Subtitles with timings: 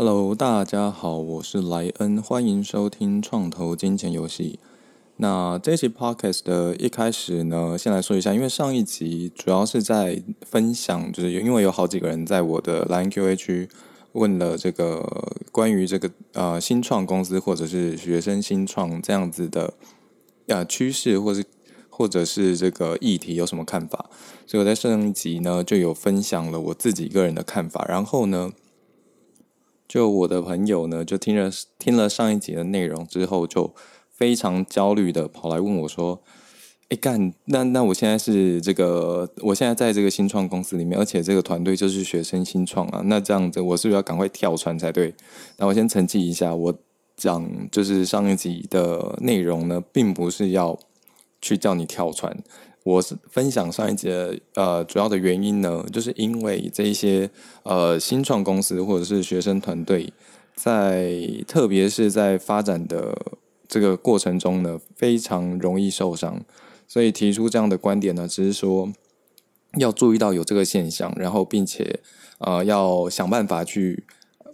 [0.00, 4.60] Hello，大家好，我是莱恩，欢迎收听创投金钱游戏。
[5.16, 13.68] 那这期 Podcast 的一开始呢，先来说一下，因为上一集主要是在分享，就是因为有好几个人在我的莱恩 Q A 区
[14.12, 15.04] 问了这个
[15.50, 19.74] 关于这个呃新创公司或者是学生新创这样子的
[20.46, 21.44] 呃趋势，或是
[21.88, 24.08] 或者是这个议题有什么看法，
[24.46, 28.52] 所以我在上一集呢就有分享了我自己个人的看法，然后呢。
[29.88, 33.74] 就我的朋友呢，就听了听了上一集的内容之后，就
[34.12, 36.20] 非常焦虑的跑来问我说
[36.90, 45.14] ：“哎干，那那我现在是这个，我现在在这个新创公司里面，而且这个团队就是学生新创啊，那这样子我是不是要赶快跳船才对？”
[45.56, 46.78] 那我先澄清一下，我
[47.16, 50.78] 讲就是上一集的内容呢，并不是要
[51.40, 52.36] 去叫你跳船。
[52.84, 57.28] 我是分享上一节呃主要的原因呢，就是因为这一些
[57.64, 60.10] 呃新创公司或者是学生团队，
[60.54, 63.14] 在特别是在发展的
[63.66, 66.40] 这个过程中呢，非常容易受伤，
[66.86, 68.90] 所以提出这样的观点呢，只是说
[69.76, 72.00] 要注意到有这个现象，然后并且
[72.38, 74.04] 呃要想办法去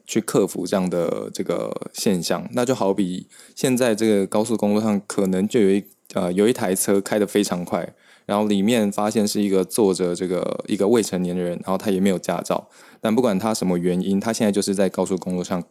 [0.05, 2.49] 去克服这样的这个现象。
[2.53, 7.95] 那就好比现在这个高速公路上可能就有一呃有一台车开得非常快。
[8.27, 12.69] 然后里面发现是一个坐着这个一个未成年的人，然后他也没有驾照，
[13.01, 15.63] 但不管他什么原因，他现在就是在高速公路上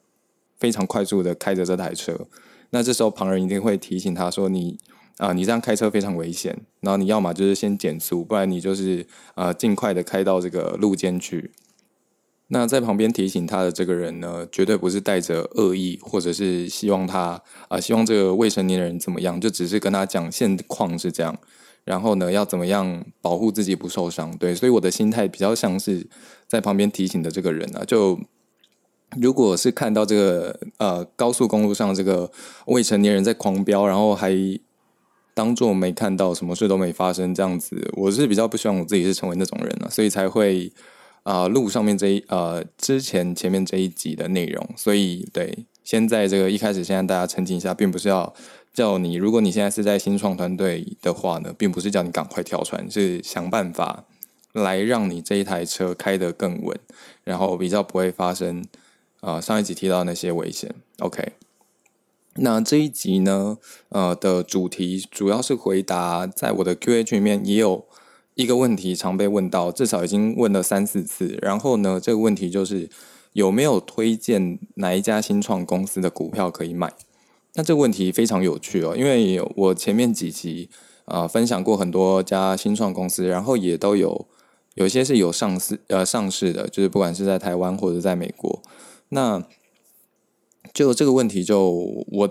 [0.58, 2.28] 非常快速的开着这台车。
[2.70, 4.78] 那这时候旁人一定会提醒他说：“你
[5.18, 6.60] 啊，你这样开车非常危险。
[6.82, 11.52] 然后你要么就是先减速，不然你就是啊尽快的开到这个路肩去。”
[12.50, 21.36] 那在旁边提醒他的这个人呢，绝对不是带着恶意，或者是希望他啊希望这个未成年人怎么样，就只是跟他讲现况是这样。
[21.86, 24.36] 然后呢，要怎么样保护自己不受伤？
[24.38, 26.08] 对，所以我的心态比较像是
[26.48, 27.84] 在旁边提醒的这个人啊。
[27.86, 28.18] 就
[29.20, 32.32] 如果是看到这个呃高速公路上这个
[32.68, 34.34] 未成年人在狂飙，然后还
[35.34, 40.72] 当做没看到，什么事都没发生这样子，我是比较不希望我自己是成为那种人了，所以才会
[41.24, 44.66] 啊录上面这一呃之前前面这一集的内容。
[44.78, 48.34] 所以对，先在这个一开始，先让大家澄清一下，并不是要。
[48.74, 54.06] 叫你，如果你现在是在新创团队的话呢，并不是叫你赶快跳船，是想办法
[54.52, 56.76] 来让你这一台车开得更稳，
[57.24, 58.66] 然后比较不会发生
[59.22, 60.74] 啊上一集提到那些危险。
[61.00, 61.34] OK，
[62.38, 67.86] 那这一集呢，呃的主题主要是回答在我的 Q&A 里面也有
[68.34, 71.38] 一个问题常被问到，至少已经问了三四次。
[71.44, 72.90] 然后呢，这个问题就是
[73.34, 76.92] 有没有推荐哪一家新创公司的股票可以买？
[77.56, 80.70] 那这个问题非常有趣哦，因为我前面几集
[81.06, 84.26] 啊分享过很多家新创公司，然后也都有
[84.74, 88.62] 有些是有上市呃上市的，就是不管是在台湾或者在美国。
[89.10, 89.44] 那
[90.74, 91.70] 就这个问题，就
[92.08, 92.30] 我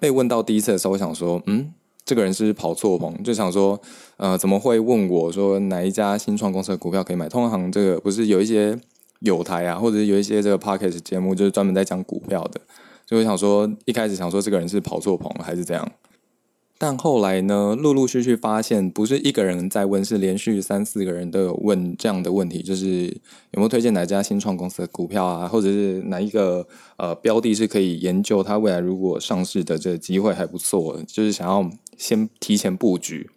[0.00, 1.72] 被问到第一次的时候，我想说，嗯，
[2.04, 3.80] 这个人是跑错棚，就想说，
[4.16, 7.28] 呃，怎么会问我说哪一家新创公司的股票可以买？
[7.28, 8.76] 通常这个不是有一些
[9.20, 12.60] 有台啊，或者有一些这个 p o c k e t 节目，就是专门在讲股票的。
[13.06, 15.92] 就我想说，一开始想说这个人是跑错棚还是这样，
[16.76, 26.66] 但后来呢，陆陆续续发现不是一个人在问，是连续三四个人都有问这样的问题，就是有没有推荐哪家新创公司的股票啊，或者是哪一个
[26.96, 33.30] 呃标的是可以研究它未来如果上市的这个机会还不错，就是想要先提前布局。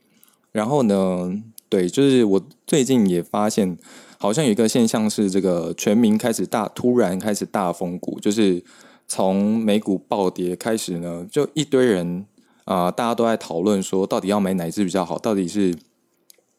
[0.51, 1.31] 然后呢，
[1.69, 3.77] 对，就是我最近也发现，
[4.17, 8.63] 好像有一个现象是，这个全民开始大突然开始大风股，就是。
[9.09, 12.25] 从美股暴跌开始呢，就一堆人
[12.65, 15.17] 啊，大家都在讨论说，到底要买哪一只比较好？
[15.17, 15.75] 到底是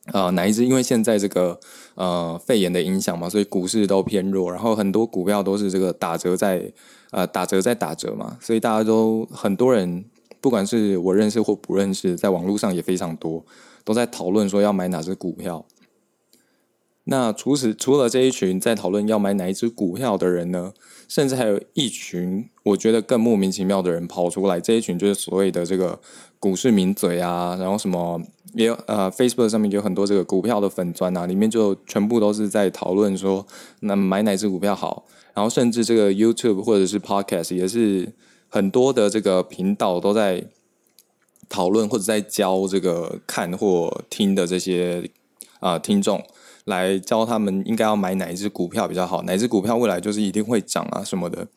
[0.07, 0.67] 啊哪一只？
[0.67, 1.61] 因为现在这个
[1.95, 6.73] 呃肺炎的影响嘛，所以股市都偏弱，然后很多股票都是这个打折在
[7.13, 10.05] 呃打折在打折嘛，所以大家都很多人，
[10.41, 13.45] 不管是我认识或不认识，在网络上也非常多，
[13.85, 15.65] 都在讨论说要买哪只股票。
[17.11, 20.73] 那除此除了这一群在讨论要买哪一只股票的人呢？
[21.09, 25.99] 甚至还有一群我觉得更莫名其妙的人跑出来，这一群就是所谓的这个
[26.39, 28.23] 股市名嘴啊，然后什么
[28.55, 33.45] 也有呃，Facebook 上面有很多这个股票的粉砖啊，里面就全部都是在讨论说，
[33.81, 35.05] 那买哪只股票好，
[35.35, 38.13] 然后甚至这个 YouTube 或者是 Podcast 也是
[38.49, 40.45] 很多的这个频道都在
[41.49, 45.11] 讨论或者在教这个看或听的这些
[45.59, 46.25] 啊听众。
[46.65, 51.49] 来教他们应该要买哪一只股票比较好，哪一只股票未来就是一定会涨啊什么的。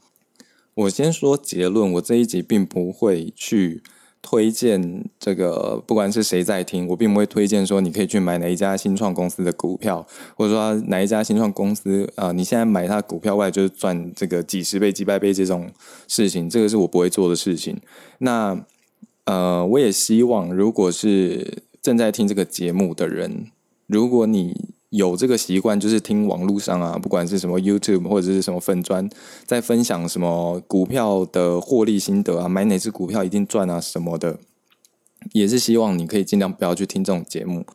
[0.75, 3.83] 我先说结论，我这一集并不会去
[4.23, 15.69] 推荐这个，不管是谁在听，我并不会推荐说你可以去买哪一家新创公司的股票，或者说哪一家新创公司啊，你现在买它股票，未来就是赚这个几十倍、几百倍这种
[16.07, 17.79] 事情，这个是我不会做的事情。
[18.19, 18.65] 那
[19.25, 23.51] 呃，我也希望，如果是正在听这个节目的人，
[23.85, 29.09] 如果你有这个习惯，就是听网络上啊，不管是什么 YouTube 或者是什么粉砖，
[29.43, 34.37] 在分享什么股票的获利心得啊，买哪只股票一定赚啊什么的，
[35.31, 37.65] 也是希望你可以尽量不要去听这种节目。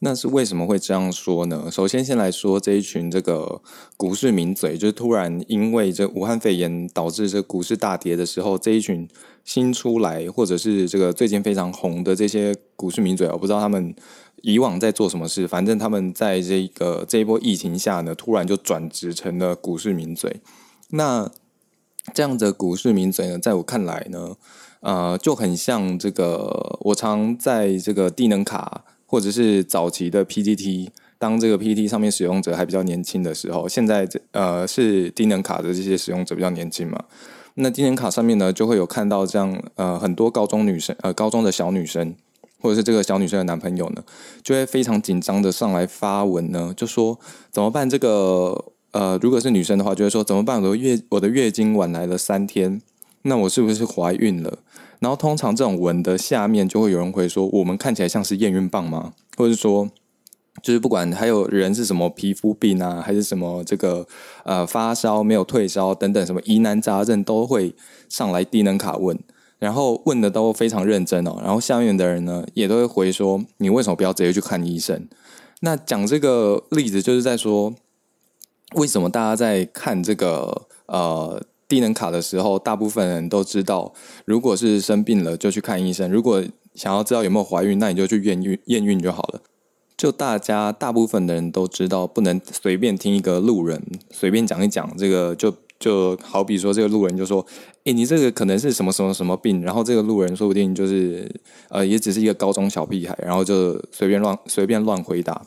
[0.00, 1.68] 那是为什么会这样说呢？
[1.70, 3.60] 首先，先来说这一群这个
[3.96, 9.06] 股市名嘴，就是突然因为这武汉肺炎导致这股市大跌的时候，这一群
[9.44, 13.92] 新出来或者是这个最近非常红的这些股市名嘴，我不知道他们
[14.42, 20.40] 以往在做什么事，反正他们在这个这一波疫情下呢，突然就转职成了股市名嘴。
[20.90, 21.30] 那
[22.14, 24.36] 这样的股市名嘴呢，在我看来呢，
[24.80, 28.84] 呃，就很像这个我常在这个低能卡。
[29.10, 37.02] 或者是早期的 PPT，当这个 PPT 上面使用者还比较年轻的时候，现在这呃是低能卡的这些使用者比较年轻嘛？
[37.54, 42.14] 那低能卡上面呢，就会有看到这样呃很多高中女生呃高中的小女生，
[42.60, 44.02] 或者是这个小女生的男朋友呢，
[44.42, 47.18] 就会非常紧张的上来发文呢，就说
[47.50, 47.88] 怎么办？
[47.88, 50.60] 这个呃如果是女生的话，就会说怎么办？
[50.62, 52.82] 我的月我的月经晚来了三天，
[53.22, 54.58] 那我是不是怀孕了？
[55.00, 59.88] 然后通常这种文的下面就会有人会说：“我们看起来像是验孕棒吗？”或者说，
[60.60, 64.04] 就是不管还有人是什么皮肤病啊，还是什么这个
[64.44, 67.72] 呃发烧没有退烧等等什么疑难杂症，都会
[68.08, 69.16] 上来低能卡问，
[69.58, 71.38] 然后问的都非常认真哦。
[71.42, 75.08] 然后下面的人呢也都会回说：“你为什么不要直接去看医生？”
[75.60, 77.74] 那讲这个例子就是在说，
[78.74, 81.42] 为什么大家在看这个呃。
[81.68, 83.92] 低能卡的时候，大部分人都知道，
[84.24, 86.42] 如果是生病了就去看医生；如果
[86.74, 89.42] 想要知道有没有怀孕，那你就去验孕验孕就好了。
[89.94, 97.44] 就大家大部分的人都知道，不能随便听一个路人随便讲一讲这个，就就好比说这个路人就说
[97.84, 101.30] ：“诶，你这个可能是什么什么什么病。”然后这个路人说不定就是
[101.68, 105.40] 呃，也只是一个高中小屁孩，然后就随便乱随便乱回答。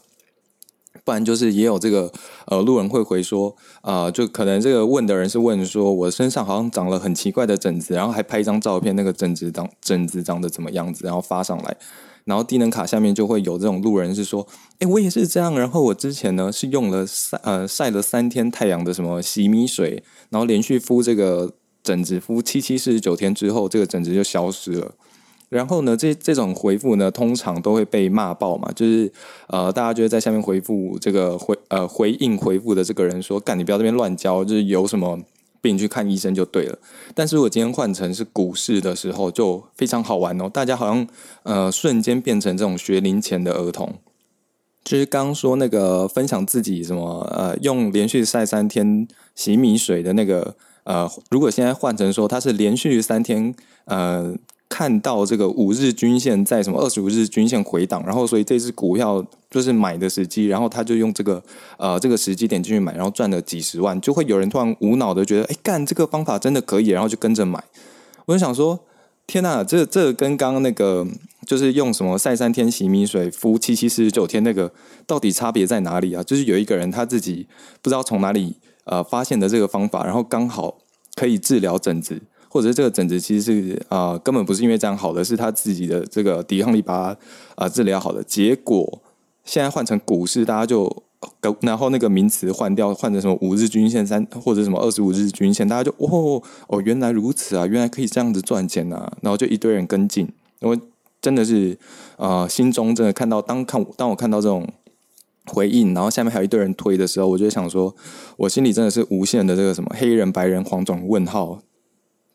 [1.11, 2.09] 不然就是也有这个
[2.45, 11.75] 呃路人会回说啊，就可能这个问的人是问说，我身上好像长了很奇怪的疹子，然后还拍一张照片，那个疹子长疹子长得怎么样子，然后发上来，
[12.23, 14.47] 然后低能卡下面就会有这种路人是说，
[14.79, 21.51] 哎，我也是这样，然后我之前呢是用了晒呃晒了三天太阳的什么洗米水，然后连续敷这个
[21.83, 24.93] 疹子敷七七四十九天之后，这个疹子就消失了。
[25.51, 28.71] 然后呢，这这种回复呢，通常都会被骂爆嘛。
[28.73, 29.11] 就是
[29.47, 35.19] 呃，大家就会在下面回复这个回呃回应回复的这个人说：“干，你不要这边乱教，就是有什么
[35.59, 36.79] 病去看医生就对了。”
[37.13, 40.47] 但是我今天换成是股市的时候，就非常好玩哦。
[40.47, 41.05] 大家好像
[41.43, 43.95] 呃瞬间变成这种学龄前的儿童。
[44.85, 49.05] 就是刚说那个分享自己什么呃用连续晒三天
[49.35, 50.55] 洗米水的那个
[50.85, 53.53] 呃，如果现在换成说他是连续三天
[53.83, 54.33] 呃。
[54.71, 61.43] 看到这个五日均线在什么二十五日均线回档，然后所以这只股票就是买的时机，然后他就用这个
[61.77, 67.61] 呃这个时机点进去买，然后赚了几十万，就会有人突然无脑的觉得，哎干这个方法真的可以，然后就跟着买。
[68.25, 68.79] 我就想说，
[69.27, 71.05] 天呐，这这跟刚刚那个
[71.45, 74.71] 就是用什么晒三天洗米水敷七七四十九天那个
[75.05, 76.23] 到底差别在哪里啊？
[76.23, 77.45] 就是有一个人他自己
[77.81, 80.77] 不知道从哪里呃发现的这个方法，然后刚好
[81.15, 82.21] 可以治疗疹子。
[82.51, 87.17] 或者是这个疹子其实是啊，根本不是因为这样好的，是他自己的这个抵抗力把它
[87.55, 88.21] 啊治疗好的。
[88.25, 89.01] 结果
[89.45, 91.03] 现在换成股市，大家就
[91.61, 100.27] 然后那个名词换掉，换成什么五日均线三或者什么二十五日均线，大家就哦哦原来如此啊，原来可以这样子赚钱啊，然后就一堆人跟进。
[100.59, 100.77] 因为
[101.21, 101.77] 真的是
[102.17, 104.67] 啊，心中真的看到当看当我看到这种
[105.45, 107.95] 回应，然后下面还有一堆人推的时候，我就想说，
[108.35, 111.61] 我心里真的是无限的这个什么黑人、白人、黄种问号。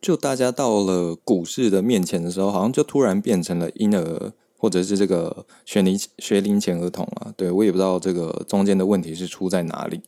[0.01, 7.33] 就大家到了股市的面前的时候，好像就突然变成了婴儿，或者是这个学龄学龄前儿童啊。
[7.37, 10.01] 对我也不知道这个中间的问题是出在哪里。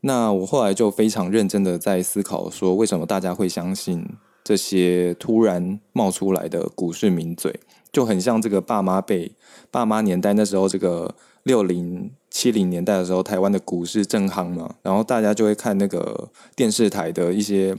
[0.00, 4.06] 那我后来就非常认真的在思考，说为什么大家会相信
[4.42, 7.60] 这些突然冒出来的股市名嘴，
[7.92, 9.32] 就很像这个爸妈辈、
[9.70, 17.76] 爸妈年代那时候，这个六零七零年代的时候，台湾的股市正夯嘛，然后大家就会看那个电视台的一些。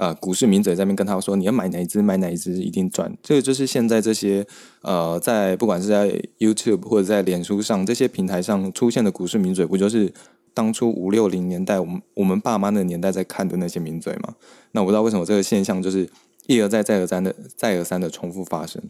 [0.00, 4.46] 呃，股市名嘴在那边跟他说：“你要买哪一只，买哪一只一定赚。”这个就是现在这些
[4.80, 10.10] 呃，在不管是在 YouTube 或者在脸书上这些平台上出现的股市名嘴，不就是
[10.54, 14.36] 当初五六零年代我们我们爸妈那年代在看的那些名嘴吗？
[14.72, 16.08] 那我不知道为什么这个现象就是
[16.46, 18.82] 一而再再而三的再而三的重复发生。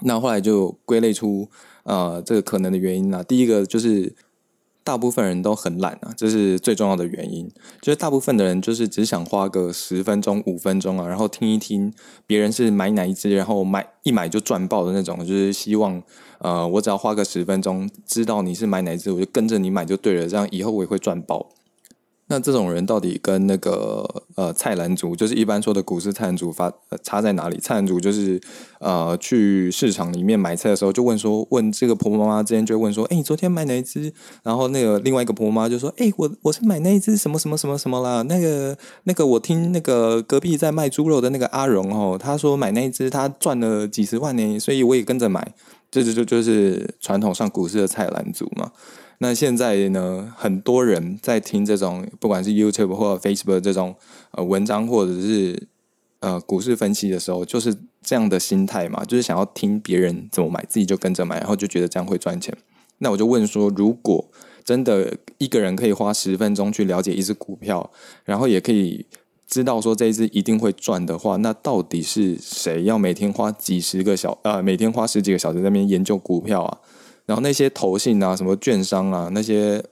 [0.00, 1.48] 那后来就归类出
[1.84, 3.22] 呃这个可能的原因啦。
[3.22, 4.12] 第一个就是
[4.84, 7.50] 大部分人都很懒啊，这是最重要的原因。
[7.80, 11.92] 就是大部分的人就是只想花个十分钟、五分钟啊，然后听一听
[12.26, 16.02] 别人是买哪一支，然后买一买就赚爆的那种，就是希望
[16.38, 21.48] 呃我只要花个十分钟，知道你是买哪一支，我就跟着你买就对了，这样以后我也会赚爆。
[22.34, 27.56] 那这种人到底跟那个呃菜篮族，就是一般说的股市菜篮族发差在哪里？
[27.58, 28.40] 菜篮族就是
[28.80, 34.12] 呃去市场里面买菜的时候，就问说，问这个婆婆妈妈之间就问说，哎，你昨天买哪一只？
[34.42, 38.22] 然后那个另外一个婆婆妈就说，哎，我我是买那一只什么什么什么什么啦。
[38.22, 45.54] 那个那个我听那个隔壁在卖猪肉的那个阿荣哦，他说买那一只他赚了几十万呢，所以我也跟着买。
[45.88, 48.72] 这就就就是传统上股市的菜篮族嘛。
[49.24, 53.96] 那现在呢，很多人在听这种不管是 YouTube 或者 Facebook 这种
[54.32, 55.66] 呃文章，或者是
[56.20, 62.54] 呃股市分析的时候，就是这样的心态嘛，就是想要听别人怎么买，自己就跟着买，然后就觉得这样会赚钱。
[62.98, 64.28] 那我就问说，如果
[64.62, 67.90] 真的一个人可以花十分钟去了解一只股票，
[68.26, 69.06] 然后也可以
[69.48, 76.78] 知道说这一只一定会赚的话，那到底是谁要每天花几十个小呃每天花十几个小时在那边研究股票啊？
[77.26, 79.82] 然后那些投信啊，什么券商啊，那些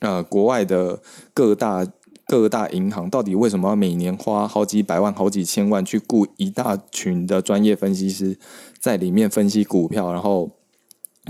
[0.00, 0.98] 呃国外的
[1.34, 1.86] 各大
[2.26, 8.38] 各大银行，到底为什么要每年花好几百万、好几千万去雇一大群的专业分析师
[8.78, 10.50] 在里面分析股票，然后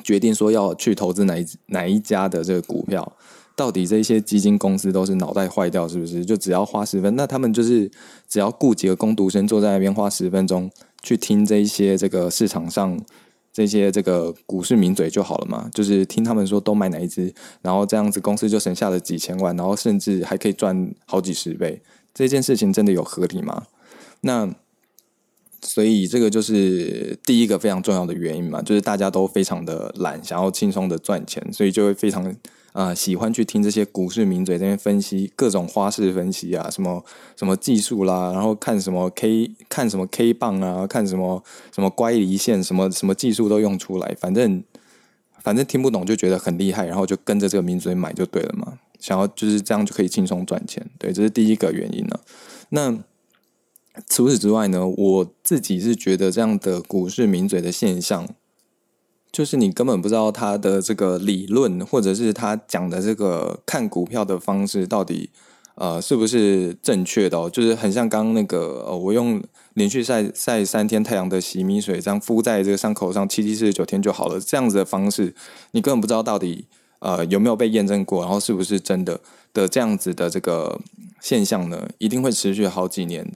[0.04, 3.12] 决定说要去投资哪一哪一家的这个股票？
[3.56, 6.24] 到底这些基金公司都是脑袋坏掉是不是？
[6.24, 7.90] 就只要花十分，那他们就是
[8.28, 10.70] 只要雇几个工读生坐在那边花十分钟
[11.02, 12.96] 去听这一些这个市场上。
[13.58, 21.82] 这些这个股市名嘴就好了嘛，就是听他们说都买哪一只，然后这样子公司就省下了几千万，然后甚至还可以赚好几十倍。
[22.14, 23.64] 这件事情真的有合理吗？
[24.20, 24.48] 那
[25.60, 32.32] 所以这个就是第一个非常重要的原因嘛，就是大家都非常的懒，想要轻松的赚钱，所以就会非常。
[32.78, 37.04] 啊，喜欢去听这些股市名嘴这边分析各种花式分析啊，什么
[37.35, 41.42] 什么技术啦，然后看什么 K 看什么 K 棒啊，看什么
[41.75, 44.62] 什么乖离线，什么什么技术都用出来，反正
[45.42, 48.78] 反正听不懂就觉得很厉害，然后就跟着这个名嘴买就对了嘛。
[49.00, 52.20] 想要就是这样就可以轻松赚钱，对，这是第一个原因了。
[52.68, 52.97] 那
[54.08, 58.28] 除此之外呢，我自己是觉得这样的股市名嘴的现象。
[59.30, 65.30] 就是你根本不知道他的这个理论，或者是他讲的这个看股票的方式到底
[65.75, 67.50] 呃是不是正确的？
[67.50, 69.40] 就是很像刚刚那个，呃，我用
[69.75, 74.40] 连续晒晒三天太阳的洗米水，这样敷在这个伤口上，七七四十九天就好了。
[74.40, 75.35] 这样子的方式，
[75.73, 76.64] 你根本不知道到底
[76.99, 79.20] 呃有没有被验证过，然后是不是真的
[79.52, 80.80] 的这样子的这个
[81.20, 81.88] 现象呢？
[81.99, 83.32] 一定会持续好几年。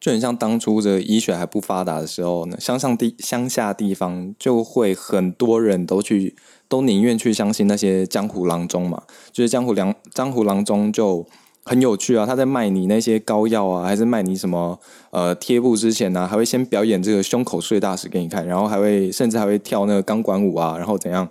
[0.00, 6.34] 就很像当初的医学还不发达的时候呢，乡上地乡下地方就会很多人都去，
[6.68, 9.02] 都宁愿去相信那些江湖郎中嘛。
[9.30, 11.26] 就是江湖郎江湖郎中就
[11.64, 14.80] 很有趣啊，他在卖你那些膏药啊，还是卖你什么
[15.10, 21.28] 呃贴布之前呢，还会先表演这个胸口碎大石给你看，然后还会甚至还会跳那个钢管舞啊，然后怎样？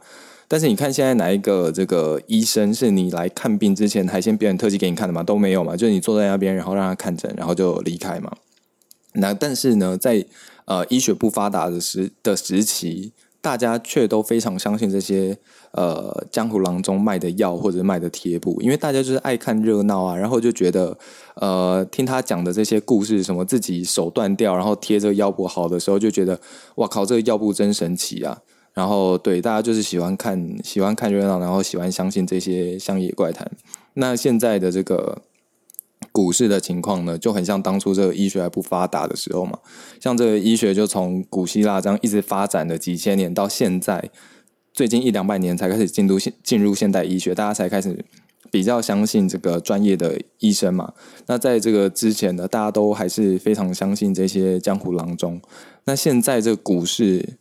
[0.47, 5.23] 但是你看现在哪一个这个医生是你来看病之前还先表演特技给你看的吗？
[5.23, 8.31] 都没有嘛，就是你坐在那边，然后让他看诊，然后就离开嘛。
[9.13, 10.23] 那但是呢，在
[10.65, 13.11] 呃医学不发达的时的时期，
[13.41, 15.35] 大家却都非常相信这些
[15.71, 20.95] 呃江湖郎中卖的药或者卖的贴布，因为大家就是爱看热闹啊，然后就觉得
[21.35, 26.39] 呃听他讲的这些故事，什么自己手断掉，然后贴这个药布好的时候，就觉得
[26.75, 28.37] 哇靠，这个药布真神奇啊！
[28.75, 33.49] 然后对大家就是喜欢看喜欢看热闹，然后喜欢相信这些乡野怪谈。
[33.95, 35.23] 那现在的这个。
[36.11, 39.57] 股市的情况呢，就很像当初这个医学还不发达的时候嘛。
[39.99, 44.09] 像这个医学就从古希腊这样一直发展了几千年，到现在
[44.73, 48.05] 最近一两百年才开始进入现进入现代医学，大家才开始
[48.51, 50.93] 比较相信这个专业的医生嘛。
[51.27, 55.41] 那在这个之前呢，大家都还是非常相信这些江湖郎中。
[55.85, 57.37] 那现在这股市。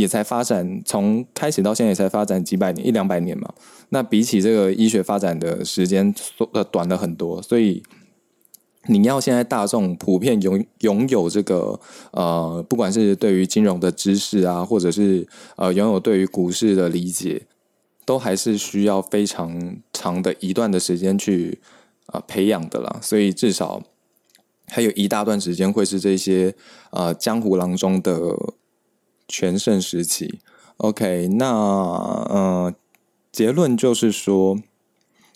[0.00, 3.52] 也才发展，从开始到现在也才发展几百年，一两百年嘛。
[3.90, 6.14] 那比起这个医学发展的时间，
[6.52, 7.42] 呃，短了很多。
[7.42, 7.82] 所以
[8.86, 11.78] 你要现在大众普遍拥拥有这个
[12.12, 15.26] 呃，不管是对于金融的知识啊，或者是
[15.56, 17.46] 呃拥有对于股市的理解，
[18.04, 21.60] 都还是需要非常长的一段的时间去
[22.06, 22.98] 啊培养的啦。
[23.02, 23.82] 所以至少
[24.68, 26.54] 还有一大段时间会是这些
[26.90, 28.36] 呃江湖郎中的。
[29.30, 30.40] 全盛时期
[30.78, 32.74] ，OK，那呃，
[33.30, 34.58] 结论就是说，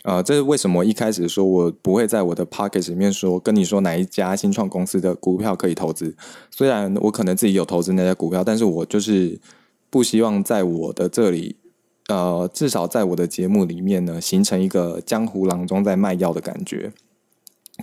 [0.03, 6.17] 啊，这是为什么一开始说我不会在我的 pocket 里面说跟你说哪一家新创公司的股票可以投资。
[6.51, 9.41] 虽然我可能自己有投资那些股票，但是我就是
[9.89, 11.57] 不希望在我的这里，
[12.09, 16.93] 呃，至少在我的节目里面呢，形成一个江湖郎中在卖药的感觉。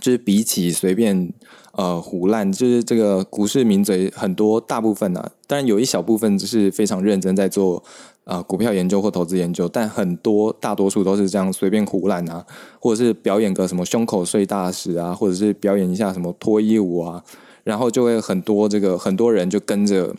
[0.00, 1.32] 就是比起随便
[1.72, 7.82] 呃胡乱，就是这个股市名嘴很多，大部分呢，当然有一小部分是非常认真在做。
[8.24, 12.46] 啊，股票研究或投资研究，但很多大多数都是这样随便胡乱啊，
[12.78, 17.20] 或者是表演个什么胸口碎大石啊，或者是表演一下什么脱衣舞啊，
[17.64, 20.14] 然后就会很多这个很多人就跟着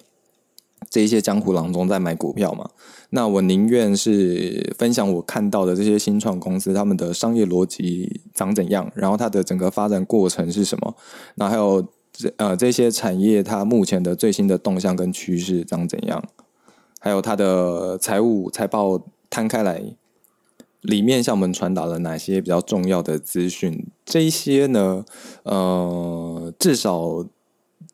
[0.90, 2.70] 这一些江湖郎中在买股票嘛。
[3.12, 10.96] 那我宁愿是分享我看到的这些新创公司他们的商业逻辑长怎样，然后它的整个发展过程是什么，
[11.36, 16.24] 那还有这呃这些产业它目前的最新的动向跟趋势长怎样。
[17.00, 19.00] 还有它的财务财报
[19.30, 19.84] 摊开来，
[20.82, 23.86] 里面向我们传达了哪些比较重要的资讯？
[24.06, 25.04] 这一些呢，
[25.44, 27.26] 呃，至少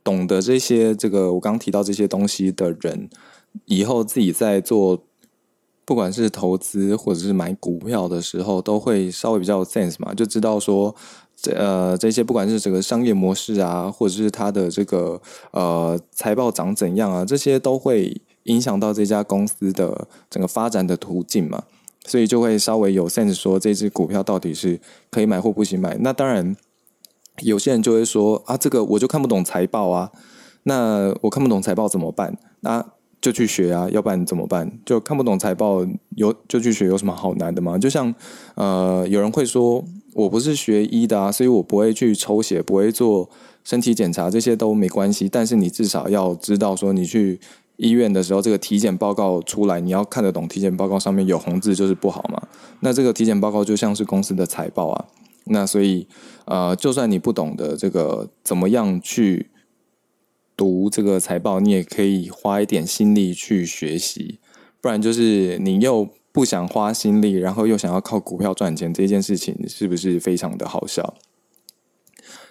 [0.03, 3.09] 懂得这些这个我刚提到这些东西的人，
[3.65, 5.03] 以后自己在做，
[5.85, 10.95] 不管是投资或者是买股票的时候，都会稍微比较有 sense 嘛，就知道说，
[11.35, 18.21] 这呃这些不管是整个商业模式啊，或者是它的这个呃财报长怎样啊，这些都会。
[18.43, 21.61] 影响到这家公司的整个发展的途径嘛，
[22.05, 24.79] 所以就会稍微有 sense 说这只股票到底是
[25.11, 25.95] 可以买或不行买。
[25.99, 26.55] 那当然，
[27.41, 30.11] 有些人就会说啊，这个我就看不懂财报啊，
[30.63, 32.37] 那我看不懂财报怎么办？
[32.61, 32.85] 那
[33.21, 34.71] 就去学啊，要不然怎么办？
[34.85, 37.77] 就看不懂财报有就去学，有什么好难的吗？
[37.77, 38.13] 就像
[38.55, 43.29] 呃，有人会说我不是学医的啊，所以我不会去抽血，不会做
[43.63, 45.27] 身体检查，这些都没关系。
[45.27, 47.39] 但是你至少要知道说你去。
[47.81, 52.37] 医院的时候，这个体检报告出来，你要看得懂体检报告上面有红字就是不好嘛？
[52.81, 55.05] 那这个体检报告就像是公司的财报啊。
[55.49, 56.07] 那所以，
[56.45, 59.49] 呃，就算你不懂得这个怎么样去
[60.55, 64.39] 读这个财报，你也可以花一点心力去学习。
[64.79, 71.15] 不然就是你又不想花心力，然后又想要靠股票赚钱，这件事情是不是非常的好笑？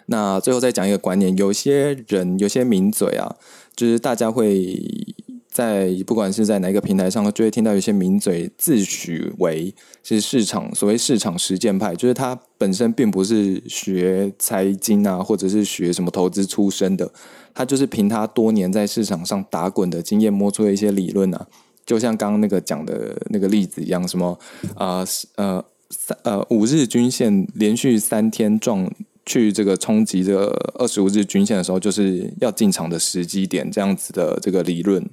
[0.07, 3.37] 那最后再讲一个观念，有些人有些名嘴啊，
[3.75, 5.15] 就是大家会。
[5.59, 17.11] 在不管是在哪个平台上，就会听到一些名嘴自诩为是市场所谓市场实践派，就是他本身并不是学财经啊，或者是学什么投资出身的，
[17.53, 21.45] 他就是凭他多年在市场上打滚的经验摸出了一些理论啊，
[21.85, 24.39] 就像刚刚那个讲的那个例子一样，什么
[24.77, 28.89] 啊呃三呃五日均线连续三天撞。
[29.27, 30.41] 去这个冲击这
[30.79, 35.05] 二十五日均线的时候，就是要进场的时机点，这样子的这个理论。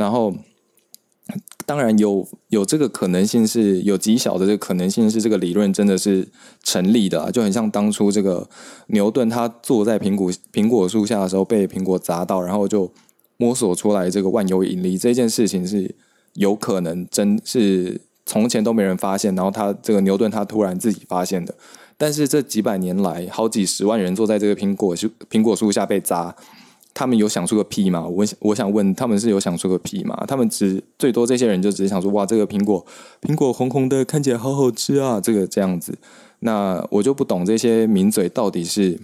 [0.00, 0.34] 然后，
[1.66, 6.26] 当然有有这个可能性，是有极小的这个可能性，是这个理论真的是
[6.62, 8.48] 成立的，就很像当初这个
[8.86, 12.90] 牛顿他坐在苹果苹果树下的时候，被苹果砸到，然后就
[13.36, 15.94] 摸索出来这个万有引力这件事情是
[16.32, 21.54] 有可能真是从前都没人发现，然后他这个牛顿他突然自己发现的。
[21.98, 26.34] 但是这几百年来，好几十万人坐在这个苹果树苹果树下被砸，
[26.92, 28.06] 他们有想出个屁吗？
[28.06, 30.24] 我我想问，他们是有想出个屁吗？
[30.26, 32.84] 他们只最多这些人就只是想说，哇，这个苹果
[33.20, 35.98] 苹果红红的，看起来好好吃啊，这个这样子。
[36.40, 39.00] 那我就不懂这些名嘴到底是，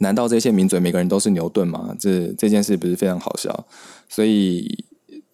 [0.00, 1.94] 难道这些名嘴每个人都是牛顿吗？
[1.98, 3.66] 这这件事不是非常好笑？
[4.08, 4.84] 所以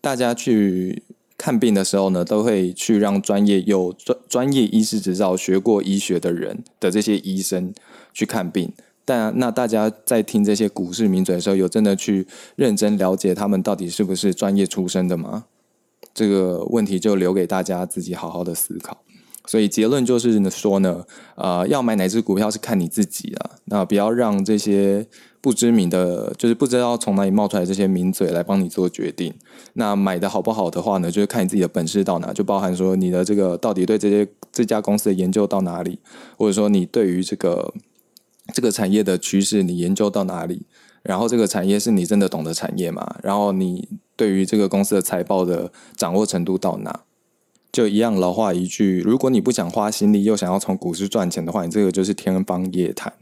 [0.00, 1.02] 大家去。
[1.38, 7.74] 看病的时候呢，都会去让专业有专专业医师执照、学过医学的人的这些医生
[8.12, 8.70] 去看病。
[9.04, 15.44] 但那大家在听这些股市名嘴的时候，有真的去认真了解他们到底是不是专业出身的吗？
[16.14, 19.02] 这个问题就留给大家自己好好的思考。
[19.46, 25.06] 所以结论就是说呢，呃，要买哪只股票是看你自己啊，那不要让这些。
[25.42, 29.34] 不知名的，就是不知道从哪里冒出来这些名嘴来帮你做决定。
[29.72, 35.98] 那买的好不好的话呢，就是看你自己的本事到哪，就包含说你的这个到底对这些这家公司的研究到哪里，
[36.38, 37.74] 或者说你对于这个
[38.52, 40.66] 这个产业的趋势你研究到哪里，
[41.02, 43.16] 然后这个产业是你真的懂的产业嘛？
[43.22, 47.02] 然后你对于这个公司的财报的掌握程度到哪？
[47.70, 53.12] 就一样老话一句，如果你不想花心力又想要从股市赚钱的话，你这个就是天方夜谭。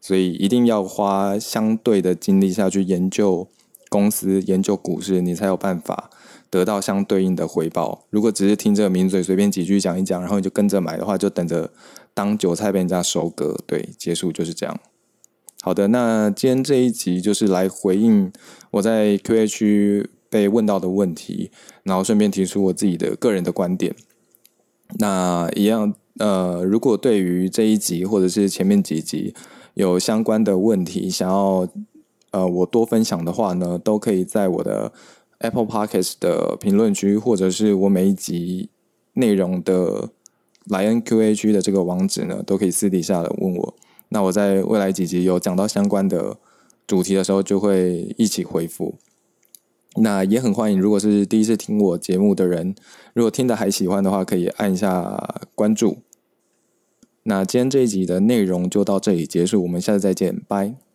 [0.00, 3.46] 所以一定要花相对的精力下去研究
[3.90, 6.08] 公司、研究股市，你才有办法
[6.50, 8.04] 得到相对应的回报。
[8.10, 11.70] 如果只是听这个名嘴随便几句讲一讲，然后你就跟着买的话，就等着
[12.12, 13.56] 当韭菜被人家收割。
[13.66, 14.78] 对，结束就是这样。
[15.62, 18.32] 好的，那今天这一集就是来回应
[18.72, 21.50] 我在 Q&A 区被问到的问题，
[21.84, 23.94] 然后顺便提出我自己的个人的观点。
[24.98, 25.94] 那一样。
[26.18, 29.32] 呃，如果对于这一集或者是前面几集
[29.72, 31.66] 有相关的问题，想要
[32.32, 34.92] 呃我多分享的话呢，都可以在我的
[35.40, 38.70] Apple Podcast 的评论区，或者是我每一集
[39.14, 40.10] 内容的
[40.66, 43.74] 莱恩 Q&A 区的这个网址呢，都可以私底下的问我。
[44.10, 46.36] 那我在未来几集有讲到相关的
[46.86, 48.96] 主题的时候，就会一起回复。
[49.96, 52.74] 那也很欢迎，如果是第一次听我节目的人，
[53.14, 55.98] 如果听的还喜欢的话，可以按一下关注。
[57.22, 60.89] 那今天这一集的内容就到这里结束，我们下次再见，拜。